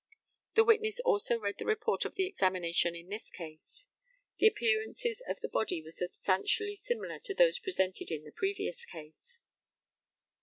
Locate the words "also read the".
1.01-1.65